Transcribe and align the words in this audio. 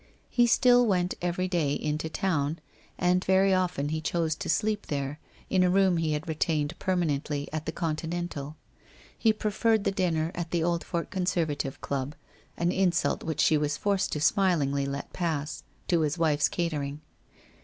He 0.31 0.47
still 0.47 0.87
went 0.87 1.13
every 1.21 1.47
day 1.47 1.73
into 1.73 2.09
town, 2.09 2.57
and 2.97 3.23
very 3.23 3.53
often 3.53 3.89
he 3.89 4.01
chose 4.01 4.33
to 4.37 4.49
sleep 4.49 4.87
there 4.87 5.19
in 5.47 5.61
a 5.63 5.69
room 5.69 5.97
he 5.97 6.13
had 6.13 6.27
retained 6.27 6.73
permanently 6.79 7.47
at 7.53 7.67
the 7.67 7.71
Continental. 7.71 8.55
He 9.15 9.31
preferred 9.31 9.83
the 9.83 9.91
dinner 9.91 10.31
at 10.33 10.49
the 10.49 10.63
Oldfort 10.63 11.11
Conservative 11.11 11.79
Club 11.81 12.15
—■ 12.15 12.15
an 12.57 12.71
insult 12.71 13.23
which 13.23 13.41
she 13.41 13.59
was 13.59 13.77
forced 13.77 14.11
to 14.13 14.19
smilingly 14.19 14.87
let 14.87 15.13
pass— 15.13 15.61
to 15.89 15.99
his 15.99 16.17
wife's 16.17 16.49
catering. 16.49 17.01